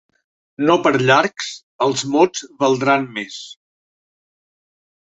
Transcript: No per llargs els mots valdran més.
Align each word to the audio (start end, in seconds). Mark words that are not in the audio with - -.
No 0.69 0.77
per 0.87 0.91
llargs 1.09 1.51
els 1.89 2.07
mots 2.17 2.43
valdran 2.65 3.07
més. 3.21 3.39